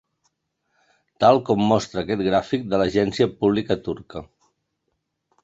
Tal 1.23 1.41
com 1.49 1.61
mostre 1.73 2.01
aquest 2.05 2.23
gràfic 2.29 2.65
de 2.73 2.81
l’agència 2.83 3.29
pública 3.45 3.79
turca. 3.91 4.27